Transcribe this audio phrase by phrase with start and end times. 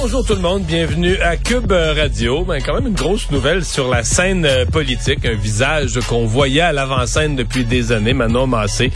[0.00, 2.44] Bonjour tout le monde, bienvenue à Cube Radio.
[2.44, 6.62] Ben, quand même une grosse nouvelle sur la scène euh, politique, un visage qu'on voyait
[6.62, 8.90] à l'avant-scène depuis des années, Manon Massé,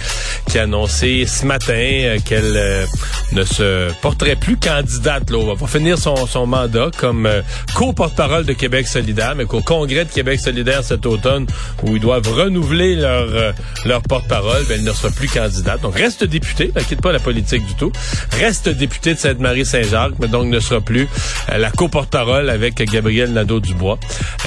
[0.48, 2.86] qui a annoncé ce matin euh, qu'elle euh,
[3.32, 5.30] ne se porterait plus candidate.
[5.30, 7.28] Là, va finir son, son mandat comme
[7.74, 11.46] co-porte-parole de Québec solidaire, mais qu'au congrès de Québec solidaire cet automne,
[11.82, 15.80] où ils doivent renouveler leur, leur porte-parole, ben, elle ne sera plus candidate.
[15.82, 17.92] Donc reste députée, ne quitte pas la politique du tout,
[18.32, 21.08] reste députée de Sainte-Marie-Saint-Jacques, mais donc ne sera plus
[21.50, 23.98] euh, la co-porte-parole avec Gabriel Nadeau-Dubois.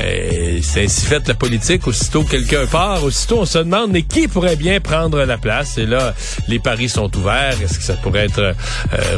[0.03, 1.88] Euh, c'est ainsi fait la politique.
[1.88, 5.77] Aussitôt quelqu'un part, aussitôt on se demande mais qui pourrait bien prendre la place?
[5.92, 6.16] Là,
[6.47, 7.61] les paris sont ouverts.
[7.61, 8.53] Est-ce que ça pourrait être euh,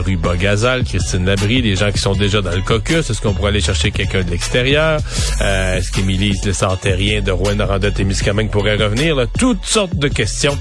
[0.06, 3.10] Ruba Gazal, Christine Labrie, des gens qui sont déjà dans le caucus?
[3.10, 5.00] Est-ce qu'on pourrait aller chercher quelqu'un de l'extérieur?
[5.42, 9.16] Euh, est-ce qu'Émilie Le Santérien de Rouen-Noranda Témiscamingue pourrait revenir?
[9.40, 10.58] Toutes sortes de questions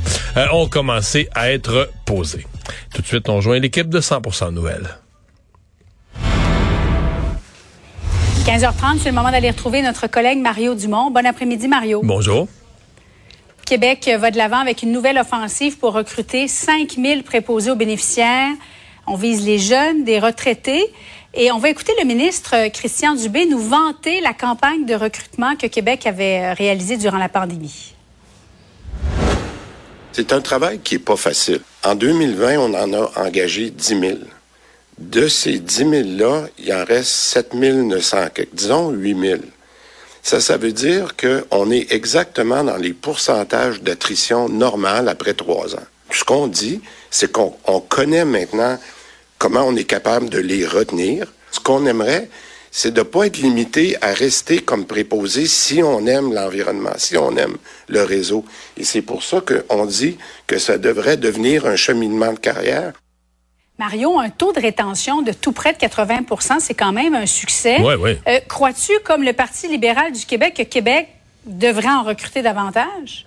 [0.52, 2.46] ont commencé à être posées.
[2.94, 4.98] Tout de suite, on joint l'équipe de 100% Nouvelles.
[8.44, 11.10] 15h30, c'est le moment d'aller retrouver notre collègue Mario Dumont.
[11.10, 12.00] Bon après-midi, Mario.
[12.02, 12.48] Bonjour.
[13.64, 18.52] Québec va de l'avant avec une nouvelle offensive pour recruter 5000 préposés aux bénéficiaires.
[19.06, 20.92] On vise les jeunes, des retraités.
[21.34, 25.66] Et on va écouter le ministre Christian Dubé nous vanter la campagne de recrutement que
[25.66, 27.94] Québec avait réalisée durant la pandémie.
[30.12, 31.60] C'est un travail qui n'est pas facile.
[31.82, 34.12] En 2020, on en a engagé 10 000.
[34.98, 38.16] De ces 10 000-là, il en reste 7 900,
[38.52, 39.40] disons 8 000.
[40.22, 45.86] Ça, ça veut dire qu'on est exactement dans les pourcentages d'attrition normales après trois ans.
[46.12, 48.78] Ce qu'on dit, c'est qu'on connaît maintenant
[49.38, 51.32] comment on est capable de les retenir.
[51.50, 52.30] Ce qu'on aimerait,
[52.70, 57.16] c'est de ne pas être limité à rester comme préposé si on aime l'environnement, si
[57.16, 57.56] on aime
[57.88, 58.44] le réseau.
[58.76, 60.16] Et c'est pour ça qu'on dit
[60.46, 62.92] que ça devrait devenir un cheminement de carrière.
[63.82, 67.78] Mario, un taux de rétention de tout près de 80% c'est quand même un succès.
[67.80, 68.16] Oui, oui.
[68.28, 71.08] Euh, crois-tu, comme le Parti libéral du Québec, que Québec
[71.46, 73.26] devrait en recruter davantage?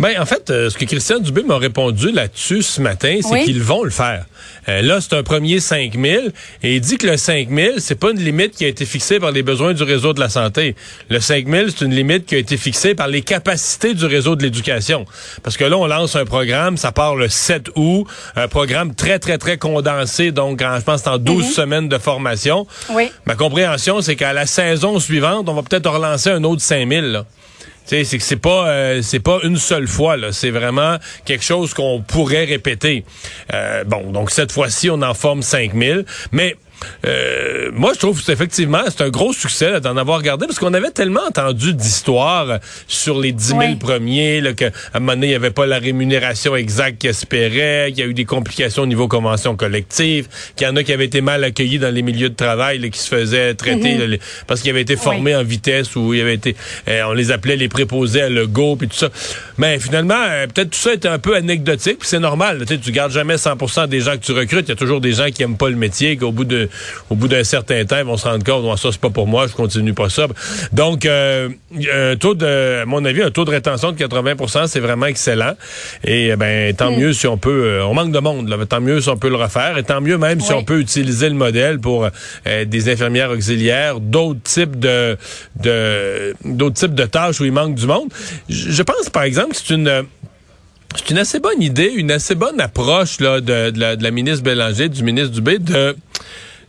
[0.00, 3.62] Ben, en fait, euh, ce que Christian Dubé m'a répondu là-dessus ce matin, c'est qu'ils
[3.62, 4.24] vont le faire.
[4.70, 6.22] Euh, là, c'est un premier 5 000
[6.62, 9.20] et il dit que le 5 000, c'est pas une limite qui a été fixée
[9.20, 10.74] par les besoins du réseau de la santé.
[11.10, 14.36] Le 5 000, c'est une limite qui a été fixée par les capacités du réseau
[14.36, 15.04] de l'éducation.
[15.42, 18.06] Parce que là, on lance un programme, ça part le 7 août,
[18.36, 21.50] un programme très, très, très condensé, donc je pense en 12 mhm.
[21.50, 22.66] semaines de formation.
[22.88, 23.12] Oui.
[23.26, 27.06] Ma compréhension, c'est qu'à la saison suivante, on va peut-être relancer un autre 5 000.
[27.06, 27.26] Là
[27.84, 31.74] c'est que c'est pas euh, c'est pas une seule fois là, c'est vraiment quelque chose
[31.74, 33.04] qu'on pourrait répéter.
[33.52, 36.56] Euh, bon, donc cette fois-ci on en forme 5000, mais
[37.06, 40.90] euh, moi, je trouve effectivement c'est un gros succès d'en avoir regardé parce qu'on avait
[40.90, 42.58] tellement entendu d'histoires
[42.88, 45.78] sur les 10 000 premiers, là, qu'à un moment donné, il n'y avait pas la
[45.78, 50.66] rémunération exacte qu'ils espéraient, qu'il y a eu des complications au niveau convention collective, qu'il
[50.66, 53.08] y en a qui avaient été mal accueillis dans les milieux de travail, qui se
[53.08, 54.18] faisaient traiter mhm.
[54.46, 56.56] parce qu'ils avaient été formés en vitesse ou il avait été,
[56.88, 59.08] euh, on les appelait les préposés à go puis tout ça.
[59.58, 62.64] Mais finalement, euh, peut-être tout ça était un peu anecdotique, puis c'est normal.
[62.66, 64.66] Tu gardes jamais 100% des gens que tu recrutes.
[64.66, 66.69] Il y a toujours des gens qui aiment pas le métier, qu'au bout de
[67.10, 69.26] au bout d'un certain temps, ils vont se rendre compte, bon, ça, c'est pas pour
[69.26, 70.26] moi, je continue pas ça.
[70.72, 71.48] Donc, euh,
[71.92, 75.52] un taux de, à mon avis, un taux de rétention de 80 c'est vraiment excellent.
[76.04, 76.96] Et eh ben, tant mm.
[76.98, 79.28] mieux si on peut, euh, on manque de monde, là, tant mieux si on peut
[79.28, 82.08] le refaire, et tant mieux même si on peut utiliser le modèle pour
[82.46, 85.16] euh, des infirmières auxiliaires, d'autres types de,
[85.60, 88.08] de d'autres types de tâches où il manque du monde.
[88.48, 90.04] Je pense, par exemple, que c'est une
[90.96, 94.42] c'est une assez bonne idée, une assez bonne approche là, de, la, de la ministre
[94.42, 95.96] Bélanger, du ministre Dubé, de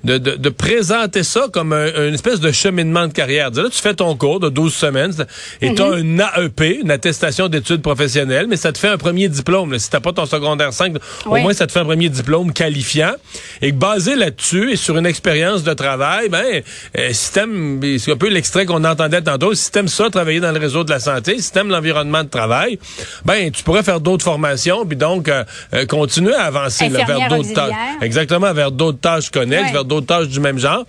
[0.04, 3.52] de, de, de, présenter ça comme un, une espèce de cheminement de carrière.
[3.52, 5.14] Là, tu fais ton cours de 12 semaines
[5.62, 9.30] et tu as un AEP, une attestation d'études professionnelles, mais ça te fait un premier
[9.30, 9.78] diplôme.
[9.78, 10.96] Si tu pas ton secondaire 5,
[11.26, 13.14] au moins ça te fait un premier diplôme qualifiant.
[13.62, 16.62] Et basé là-dessus et sur une expérience de travail, ben,
[16.98, 20.60] euh, système, c'est un peu l'extrait qu'on entendait tantôt, si t'aimes ça, travailler dans le
[20.60, 22.80] réseau de la santé, si t'aimes l'environnement de travail,
[23.26, 25.44] ben, tu pourrais faire d'autres formations, puis donc euh,
[25.74, 27.74] euh, continuer à avancer vers d'autres tâches.
[28.02, 30.86] Exactement, vers d'autres tâches connexes, vers d'autres tâches du même genre.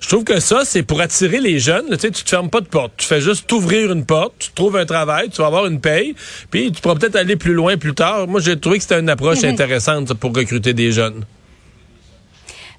[0.00, 1.86] Je trouve que ça, c'est pour attirer les jeunes.
[1.90, 2.92] Tu sais, tu te fermes pas de porte.
[2.96, 6.14] Tu fais juste t'ouvrir une porte, tu trouves un travail, tu vas avoir une paye,
[6.50, 8.26] puis tu pourras peut-être aller plus loin plus tard.
[8.26, 9.50] Moi, j'ai trouvé que c'était une approche mhm.
[9.50, 11.24] intéressante pour recruter des jeunes.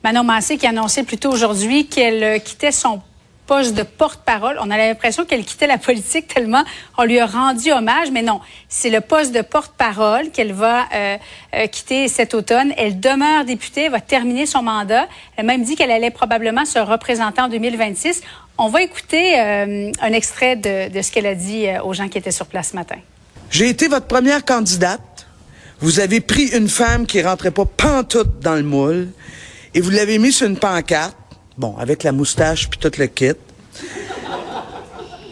[0.04, 3.02] Manon Massé qui a annoncé plus tôt aujourd'hui qu'elle euh, quittait son
[3.48, 4.58] poste de porte-parole.
[4.62, 6.64] On a l'impression qu'elle quittait la politique tellement
[6.98, 8.40] on lui a rendu hommage, mais non,
[8.70, 11.18] c'est le poste de porte-parole qu'elle va euh,
[11.56, 12.74] euh, quitter cet automne.
[12.78, 15.08] Elle demeure députée, va terminer son mandat.
[15.36, 18.22] Elle a même dit qu'elle allait probablement se représenter en 2026.
[18.58, 22.32] On va écouter euh, un extrait de, ce qu'elle a dit aux gens qui étaient
[22.32, 22.98] sur place ce matin.
[23.50, 25.28] J'ai été votre première candidate.
[25.80, 29.10] Vous avez pris une femme qui rentrait pas pantoute dans le moule
[29.76, 31.16] et vous l'avez mise sur une pancarte
[31.58, 33.32] Bon, avec la moustache puis tout le kit.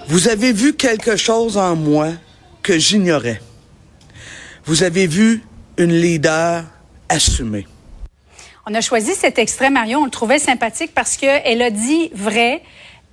[0.07, 2.13] Vous avez vu quelque chose en moi
[2.63, 3.39] que j'ignorais.
[4.66, 5.44] Vous avez vu
[5.77, 6.63] une leader
[7.10, 7.68] assumée.
[8.66, 10.00] On a choisi cet extrait, Marion.
[10.00, 12.63] On le trouvait sympathique parce qu'elle a dit vrai.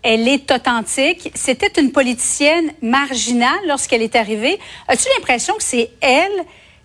[0.03, 1.31] Elle est authentique.
[1.35, 4.59] C'était une politicienne marginale lorsqu'elle est arrivée.
[4.89, 6.33] As-tu l'impression que c'est elle,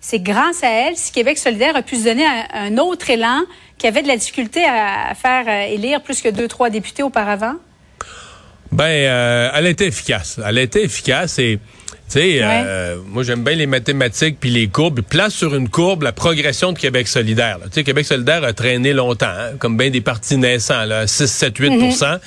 [0.00, 3.44] c'est grâce à elle, si Québec solidaire a pu se donner un autre élan,
[3.78, 7.54] qui avait de la difficulté à, faire euh, élire plus que deux, trois députés auparavant?
[8.70, 10.40] Ben, euh, elle était efficace.
[10.44, 11.58] Elle était efficace et
[12.10, 15.00] tu sais, euh, moi j'aime bien les mathématiques puis les courbes.
[15.02, 17.58] Place sur une courbe la progression de Québec solidaire.
[17.64, 21.26] Tu sais, Québec solidaire a traîné longtemps, hein, comme bien des partis naissants, là, 6,
[21.26, 22.18] 7, 8%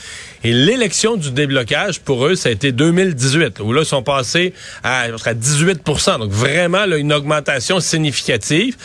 [0.44, 4.54] et l'élection du déblocage, pour eux, ça a été 2018, où là, ils sont passés
[4.83, 8.75] à, à 18% Donc, vraiment, là, une augmentation significative.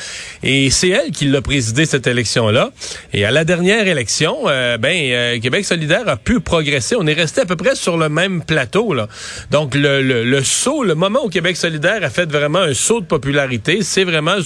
[0.42, 2.72] Et c'est elle qui l'a présidé, cette élection-là.
[3.14, 6.94] Et à la dernière élection, euh, ben, euh, Québec solidaire a pu progresser.
[6.99, 9.08] On est resté à peu près sur le même plateau, là.
[9.50, 13.00] Donc, le, le, le saut, le moment où Québec solidaire a fait vraiment un saut
[13.00, 14.37] de popularité, c'est vraiment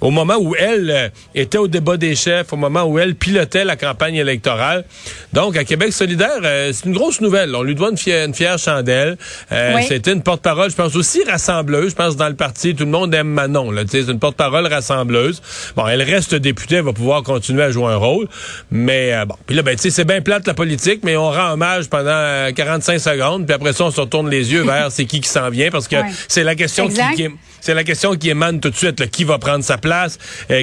[0.00, 3.64] au moment où elle euh, était au débat des chefs, au moment où elle pilotait
[3.64, 4.84] la campagne électorale.
[5.32, 7.54] Donc, à Québec solidaire, euh, c'est une grosse nouvelle.
[7.54, 9.16] On lui doit une fière, chandelle.
[9.52, 11.90] Euh, C'était une porte-parole, je pense, aussi rassembleuse.
[11.90, 13.72] Je pense dans le parti, tout le monde aime Manon.
[13.88, 15.42] C'est une porte-parole rassembleuse.
[15.76, 18.28] Bon, elle reste députée, elle va pouvoir continuer à jouer un rôle.
[18.70, 21.88] Mais euh, bon, puis là, ben, c'est bien plate la politique, mais on rend hommage
[21.88, 25.28] pendant 45 secondes, puis après ça, on se retourne les yeux vers c'est qui qui
[25.28, 25.96] s'en vient, parce que
[26.28, 27.28] c'est la question qui,
[27.60, 29.00] c'est la question qui émane tout de suite.
[29.00, 30.18] Là, qui va prendre sa place?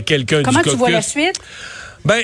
[0.06, 1.39] Quelqu'un du Comment tu vois la suite?
[2.06, 2.23] Ben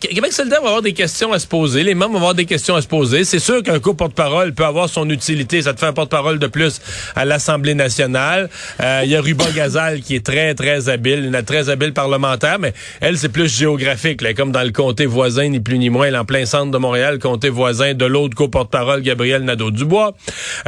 [0.00, 1.82] Québec solidaire va avoir des questions à se poser.
[1.82, 3.24] Les membres vont avoir des questions à se poser.
[3.24, 5.62] C'est sûr qu'un coup porte-parole peut avoir son utilité.
[5.62, 6.80] Ça te fait un porte-parole de plus
[7.14, 8.50] à l'Assemblée nationale.
[8.80, 12.58] Euh, il y a Ruba Gazal qui est très, très habile, une très habile parlementaire,
[12.58, 14.20] mais elle, c'est plus géographique.
[14.20, 16.06] Là, comme dans le comté voisin, ni plus ni moins.
[16.06, 20.14] Elle en plein centre de Montréal, comté voisin de l'autre co-porte-parole, Gabriel Nadeau-Dubois.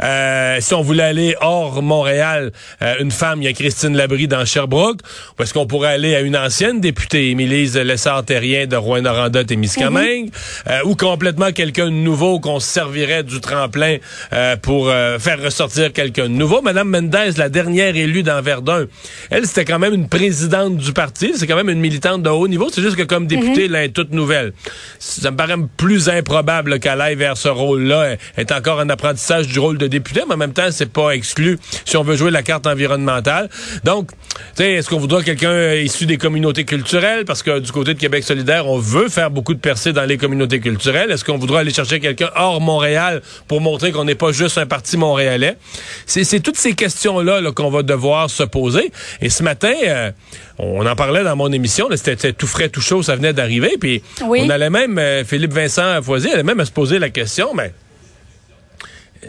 [0.01, 2.51] Euh, si on voulait aller hors Montréal,
[2.81, 5.01] euh, une femme, il y a Christine Labrie dans Sherbrooke.
[5.39, 10.29] Est-ce qu'on pourrait aller à une ancienne députée, Émilise Lessard-Terrien de Rouen-Noranda Témiscamingue,
[10.67, 13.97] euh, ou complètement quelqu'un de nouveau qu'on servirait du tremplin
[14.33, 16.61] euh, pour euh, faire ressortir quelqu'un de nouveau.
[16.61, 18.85] Madame Mendez, la dernière élue dans Verdun,
[19.29, 22.47] elle, c'était quand même une présidente du parti, c'est quand même une militante de haut
[22.47, 23.75] niveau, c'est juste que comme députée, mhm.
[23.75, 24.53] elle est toute nouvelle.
[24.99, 28.17] Ça me paraît plus improbable qu'elle aille vers ce rôle-là.
[28.35, 31.11] Elle est encore en apprentissage du rôle de députée, mais en même temps, c'est pas
[31.11, 33.49] exclu si on veut jouer la carte environnementale.
[33.83, 34.11] Donc,
[34.57, 37.25] est-ce qu'on voudra quelqu'un issu des communautés culturelles?
[37.25, 40.17] Parce que du côté de Québec solidaire, on veut faire beaucoup de percées dans les
[40.17, 41.09] communautés culturelles.
[41.11, 44.67] Est-ce qu'on voudra aller chercher quelqu'un hors Montréal pour montrer qu'on n'est pas juste un
[44.67, 45.57] parti montréalais?
[46.05, 48.91] C'est toutes ces questions-là -là, qu'on va devoir se poser.
[49.21, 50.11] Et ce matin, euh,
[50.59, 53.77] on en parlait dans mon émission, c'était tout frais, tout chaud, ça venait d'arriver.
[53.79, 57.53] Puis on allait même, euh, Philippe Vincent Foisy allait même à se poser la question,
[57.55, 57.73] mais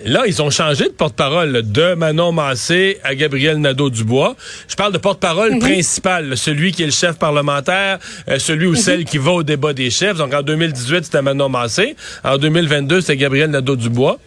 [0.04, 4.36] Là, ils ont changé de porte-parole de Manon Massé à Gabriel Nadeau-Dubois.
[4.68, 5.58] Je parle de porte-parole mhm.
[5.58, 8.76] principal, celui qui est le chef parlementaire, euh, celui ou mhm.
[8.76, 10.16] celle qui va au débat des chefs.
[10.16, 11.96] Donc en 2018, c'était Manon Massé.
[12.22, 14.18] En 2022, c'est Gabriel Nadeau-Dubois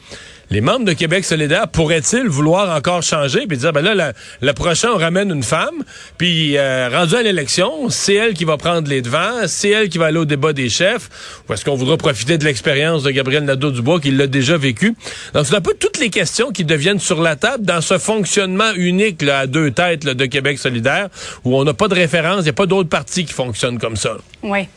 [0.54, 4.90] les membres de Québec solidaire pourraient-ils vouloir encore changer puis dire ben là le prochain
[4.94, 5.84] on ramène une femme
[6.20, 9.98] puis euh, rendu à l'élection c'est elle qui va prendre les devants c'est elle qui
[9.98, 11.10] va aller au débat des chefs
[11.50, 14.96] ou est-ce qu'on voudra profiter de l'expérience de Gabriel Nadeau-Dubois qui l'a déjà vécu?
[15.34, 18.74] Donc c'est un peu toutes les questions qui deviennent sur la table dans ce fonctionnement
[18.76, 21.10] unique là, à deux têtes de Québec solidaire
[21.46, 23.96] où on n'a pas de référence il n'y a pas d'autres partis qui fonctionnent comme
[23.96, 24.18] ça.
[24.44, 24.68] Oui.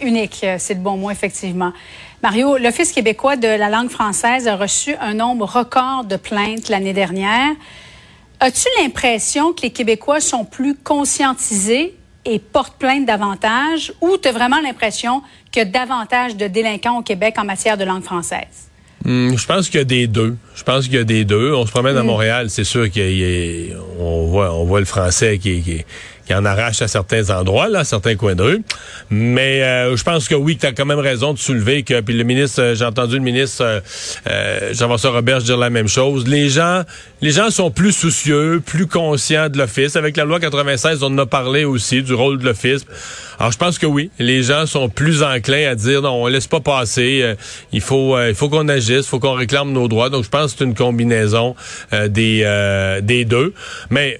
[0.00, 1.72] Unique euh, c'est le bon mot effectivement
[2.22, 6.94] Mario, l'Office québécois de la langue française a reçu un nombre record de plaintes l'année
[6.94, 7.52] dernière.
[8.40, 11.94] As-tu l'impression que les Québécois sont plus conscientisés
[12.24, 16.98] et portent plainte davantage ou tu as vraiment l'impression qu'il y a davantage de délinquants
[16.98, 18.70] au Québec en matière de langue française?
[19.04, 20.36] Hmm, je pense qu'il y a des deux.
[20.54, 21.54] Je pense qu'il y a des deux.
[21.54, 22.06] On se promène à hmm.
[22.06, 25.84] Montréal, c'est sûr qu'on voit, on voit le français qui, qui,
[26.26, 28.62] qui en arrache à certains endroits, là, à certains coins de rue.
[29.10, 32.16] Mais euh, je pense que oui, tu as quand même raison de soulever que, puis
[32.16, 33.82] le ministre, euh, j'ai entendu le ministre
[34.72, 36.26] Jean-François Robert dire la même chose.
[36.26, 36.82] Les gens,
[37.22, 39.94] les gens sont plus soucieux, plus conscients de l'Office.
[39.94, 42.84] Avec la loi 96, on en a parlé aussi du rôle de l'Office.
[43.38, 46.46] Alors je pense que oui, les gens sont plus enclins à dire non, on laisse
[46.46, 47.36] pas passer.
[47.72, 50.10] il faut, il faut qu'on agisse, il faut qu'on réclame nos droits.
[50.10, 51.54] Donc je pense que c'est une combinaison
[51.92, 53.52] des, des deux.
[53.90, 54.18] Mais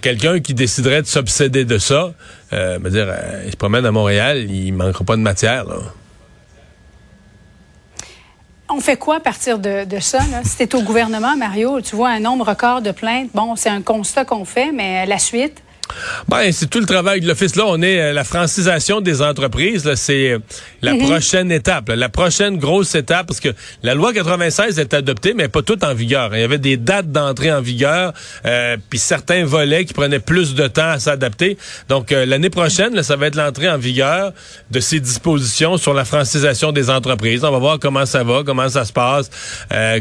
[0.00, 2.12] quelqu'un qui déciderait de s'obséder de ça,
[2.52, 5.66] euh, dire, euh, il se promène à Montréal, il manquera pas de matière.
[8.68, 10.20] On fait quoi à partir de, ça?
[10.44, 13.30] Si tu au gouvernement, Mario, tu vois un nombre record de plaintes.
[13.34, 15.62] Bon, c'est un constat qu'on fait, mais la suite?
[16.28, 17.56] Ben, c'est tout le travail de l'Office.
[17.56, 19.92] Là, on est euh, la francisation des entreprises.
[19.94, 20.38] C'est euh,
[20.82, 21.06] la mhm.
[21.06, 21.90] prochaine étape.
[21.90, 23.50] La prochaine grosse étape, parce que
[23.82, 26.34] la loi 96 est adoptée, mais pas toute en vigueur.
[26.34, 28.12] Il y avait des dates d'entrée en vigueur,
[28.46, 31.58] euh, puis certains volets qui prenaient plus de temps à s'adapter.
[31.88, 34.32] Donc, l'année prochaine, ça va être l'entrée en vigueur
[34.70, 37.44] de ces dispositions sur la francisation des entreprises.
[37.44, 39.30] On va voir comment ça va, comment ça se passe,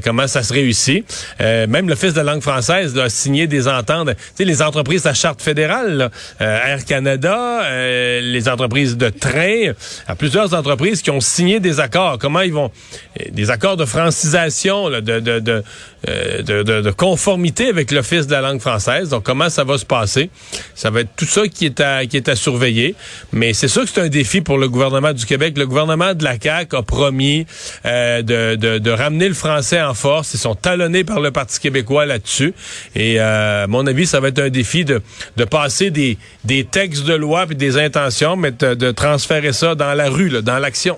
[0.03, 1.05] comment ça se réussit.
[1.39, 4.09] même l'Office de la langue française a signé des ententes.
[4.09, 9.73] Tu sais, les entreprises à charte fédérale euh, Air Canada, euh, les entreprises de train,
[10.07, 12.17] à plusieurs entreprises qui ont signé des accords.
[12.19, 12.71] Comment ils vont?
[13.19, 15.63] Euh, des accords de francisation, de, de, de,
[16.07, 19.09] de, conformité avec l'Office de la langue française.
[19.09, 20.29] Donc comment ça va se passer?
[20.75, 22.95] Ça va être tout ça qui est à qui est à surveiller.
[23.31, 25.57] Mais c'est sûr que c'est un défi pour le gouvernement du Québec.
[25.57, 27.45] Le gouvernement de la CAQ a promis
[27.85, 30.33] de, de, ramener le français en force.
[30.33, 32.53] Ils sont talonnés par le Parti québécois là-dessus.
[32.95, 35.01] Et à mon avis, ça va être un défi de
[35.37, 39.93] de passer des, des textes de loi et des intentions, mais de, transférer ça dans
[39.93, 40.97] la rue, dans l'action.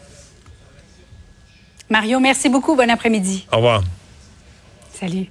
[1.89, 2.75] Mario, merci beaucoup.
[2.75, 3.45] Bon après-midi.
[3.51, 3.83] Au revoir.
[4.95, 5.27] Salut.